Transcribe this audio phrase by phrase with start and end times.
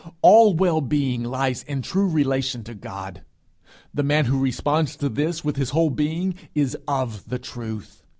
[0.23, 3.23] All well being lies in true relation to God.
[3.93, 8.01] The man who responds to this with his whole being, is of the truth.